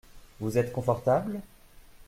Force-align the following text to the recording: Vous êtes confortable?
Vous 0.39 0.57
êtes 0.57 0.71
confortable? 0.73 1.41